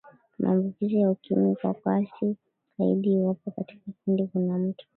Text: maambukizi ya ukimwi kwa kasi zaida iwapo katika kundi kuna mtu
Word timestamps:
maambukizi 0.39 1.01
ya 1.01 1.11
ukimwi 1.11 1.55
kwa 1.55 1.73
kasi 1.73 2.35
zaida 2.77 3.09
iwapo 3.09 3.51
katika 3.51 3.91
kundi 4.05 4.27
kuna 4.27 4.57
mtu 4.57 4.85